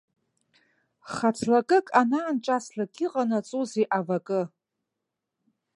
[1.13, 4.41] Хацлакык анаанҿаслак иҟанаҵозеи авакы?